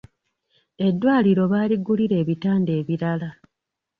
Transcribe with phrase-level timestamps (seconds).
[0.87, 3.29] Eddwaliro baaligulira ebitanda ebirala.